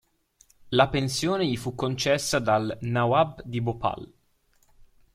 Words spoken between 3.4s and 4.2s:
di Bhopal".